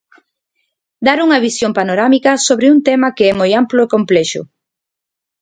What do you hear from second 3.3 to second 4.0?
é moi amplo e